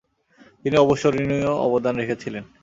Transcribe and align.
তিনি 0.65 0.75
অবিস্মরণীয় 0.77 1.51
অবদান 1.65 1.93
রেখেছিলেন। 1.97 2.43